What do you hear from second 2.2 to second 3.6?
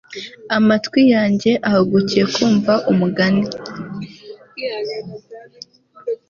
kumva umugani